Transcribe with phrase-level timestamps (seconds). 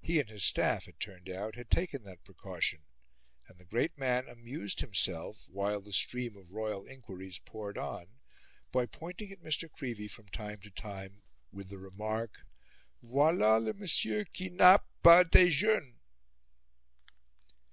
[0.00, 2.82] He and his staff, it turned out, had taken that precaution,
[3.46, 8.08] and the great man amused himself, while the stream of royal inquiries poured on,
[8.72, 9.70] by pointing at Mr.
[9.70, 11.22] Creevey from time to time
[11.52, 12.38] with the remark,
[13.04, 16.00] "Voila le monsieur qui n'a pas dejeune!"